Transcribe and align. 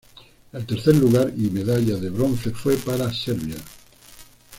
El 0.51 0.65
tercer 0.65 0.95
lugar 0.95 1.31
y 1.37 1.51
medalla 1.51 1.95
de 1.95 2.09
bronce 2.09 2.49
fue 2.49 2.75
para 2.75 3.13
Serbia. 3.13 3.57